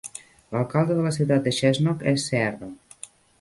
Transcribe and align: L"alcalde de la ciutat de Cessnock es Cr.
L"alcalde 0.53 0.95
de 0.99 1.03
la 1.07 1.11
ciutat 1.17 1.45
de 1.49 1.53
Cessnock 1.59 2.07
es 2.13 2.27
Cr. 2.33 2.67